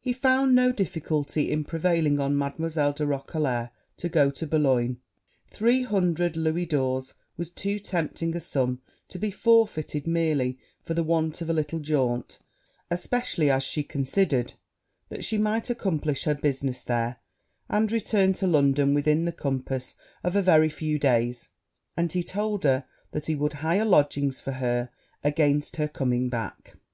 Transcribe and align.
He 0.00 0.14
found 0.14 0.54
no 0.54 0.72
difficulty 0.72 1.52
in 1.52 1.62
prevailing 1.62 2.18
on 2.18 2.34
Mademoiselle 2.38 2.94
de 2.94 3.04
Roquelair 3.04 3.72
to 3.98 4.08
go 4.08 4.30
to 4.30 4.46
Bologne. 4.46 5.00
Three 5.50 5.82
hundred 5.82 6.34
louis 6.34 6.64
d'ors 6.64 7.12
was 7.36 7.50
too 7.50 7.78
tempting 7.78 8.34
a 8.34 8.40
sum 8.40 8.80
to 9.08 9.18
be 9.18 9.30
forfeited 9.30 10.06
merely 10.06 10.58
for 10.82 10.94
the 10.94 11.02
want 11.02 11.42
of 11.42 11.50
a 11.50 11.52
little 11.52 11.78
jaunt, 11.80 12.38
especially 12.90 13.50
as 13.50 13.62
she 13.62 13.82
considered 13.82 14.54
that 15.10 15.26
she 15.26 15.36
might 15.36 15.68
accomplish 15.68 16.24
her 16.24 16.34
business 16.34 16.82
there 16.82 17.18
and 17.68 17.92
return 17.92 18.32
to 18.32 18.46
London 18.46 18.94
within 18.94 19.26
the 19.26 19.30
compass 19.30 19.94
of 20.24 20.34
a 20.34 20.40
very 20.40 20.70
few 20.70 20.98
days; 20.98 21.50
and 21.98 22.12
he 22.12 22.22
told 22.22 22.64
her 22.64 22.86
that 23.10 23.26
he 23.26 23.34
would 23.34 23.52
hire 23.52 23.84
lodgings 23.84 24.40
for 24.40 24.52
her 24.52 24.88
against 25.22 25.76
her 25.76 25.86
coming 25.86 26.30
back. 26.30 26.78